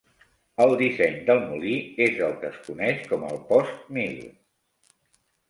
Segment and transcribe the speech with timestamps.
[0.63, 1.73] El disseny del molí
[2.07, 4.19] és el que es coneix com el "post mill".